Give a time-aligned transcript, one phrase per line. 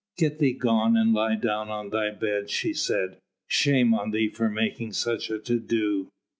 [0.17, 3.17] "Get thee gone and lie down on thy bed," she said;
[3.47, 6.07] "shame on thee for making such a to do.